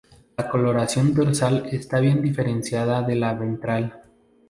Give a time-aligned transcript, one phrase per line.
[0.35, 4.01] La coloración dorsal está bien diferenciada de la ventral.